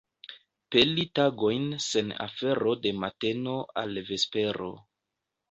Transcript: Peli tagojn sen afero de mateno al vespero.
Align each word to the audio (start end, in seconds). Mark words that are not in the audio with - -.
Peli 0.75 1.03
tagojn 1.19 1.67
sen 1.89 2.09
afero 2.25 2.73
de 2.87 2.95
mateno 3.05 3.55
al 3.83 4.03
vespero. 4.11 4.73